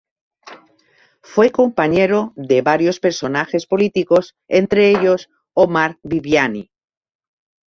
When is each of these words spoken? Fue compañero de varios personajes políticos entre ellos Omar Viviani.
Fue 1.21 1.51
compañero 1.51 2.33
de 2.35 2.63
varios 2.63 2.99
personajes 2.99 3.67
políticos 3.67 4.35
entre 4.47 4.89
ellos 4.89 5.29
Omar 5.53 5.99
Viviani. 6.01 6.71